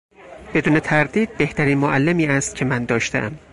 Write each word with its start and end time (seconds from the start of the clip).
بدون 0.53 0.79
تردید 0.79 1.37
بهترین 1.37 1.77
معلمی 1.77 2.25
است 2.25 2.55
که 2.55 2.65
من 2.65 2.85
داشتهام. 2.85 3.39